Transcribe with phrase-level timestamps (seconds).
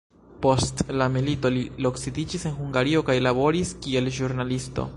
[0.43, 4.87] Post la milito li loksidiĝis en Hungario kaj laboris kiel ĵurnalisto.